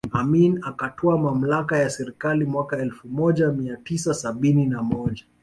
[0.11, 5.25] Amin akatwaa mamlaka ya serikali mwaka elfu moja mia tisa sabini na moja